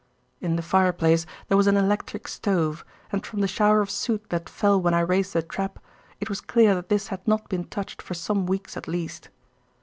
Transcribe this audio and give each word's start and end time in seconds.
In 0.39 0.55
the 0.55 0.63
fireplace 0.63 1.27
there 1.47 1.55
was 1.57 1.67
an 1.67 1.77
electric 1.77 2.27
stove, 2.27 2.83
and 3.11 3.23
from 3.23 3.41
the 3.41 3.47
shower 3.47 3.81
of 3.81 3.91
soot 3.91 4.31
that 4.31 4.49
fell 4.49 4.81
when 4.81 4.95
I 4.95 4.99
raised 5.01 5.33
the 5.33 5.43
trap, 5.43 5.77
it 6.19 6.27
was 6.27 6.41
clear 6.41 6.73
that 6.73 6.89
this 6.89 7.09
had 7.09 7.27
not 7.27 7.47
been 7.49 7.65
touched 7.65 8.01
for 8.01 8.15
some 8.15 8.47
weeks 8.47 8.75
at 8.75 8.87
least. 8.87 9.29